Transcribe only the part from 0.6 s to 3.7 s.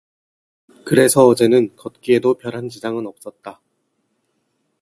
그래서 어제는 걷기에도 별한 지장은 없었다.